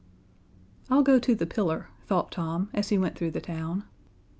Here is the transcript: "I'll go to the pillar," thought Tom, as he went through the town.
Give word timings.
"I'll 0.89 1.03
go 1.03 1.19
to 1.19 1.35
the 1.35 1.45
pillar," 1.45 1.89
thought 2.07 2.31
Tom, 2.31 2.69
as 2.73 2.89
he 2.89 2.97
went 2.97 3.15
through 3.15 3.29
the 3.29 3.39
town. 3.39 3.83